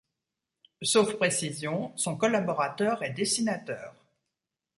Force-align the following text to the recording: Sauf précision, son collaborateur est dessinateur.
Sauf 0.81 1.13
précision, 1.13 1.93
son 1.95 2.17
collaborateur 2.17 3.03
est 3.03 3.11
dessinateur. 3.11 3.93